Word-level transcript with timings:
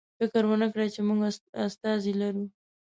فکر 0.19 0.43
ونکړئ 0.47 0.87
چې 0.95 1.01
موږ 1.07 1.19
استازی 1.65 2.13
لرو. 2.21 2.43